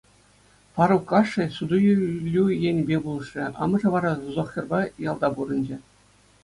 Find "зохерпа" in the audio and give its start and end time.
4.33-4.79